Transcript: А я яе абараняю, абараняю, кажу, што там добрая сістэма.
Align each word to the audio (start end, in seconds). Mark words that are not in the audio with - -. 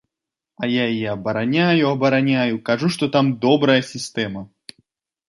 А 0.61 0.67
я 0.75 0.83
яе 0.93 1.09
абараняю, 1.17 1.83
абараняю, 1.95 2.55
кажу, 2.71 2.89
што 2.97 3.11
там 3.17 3.29
добрая 3.45 3.77
сістэма. 3.91 4.41